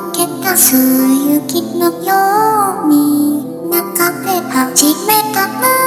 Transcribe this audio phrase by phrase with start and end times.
[0.00, 0.56] 溶けた。
[0.56, 5.79] す雪のように中で始めたな。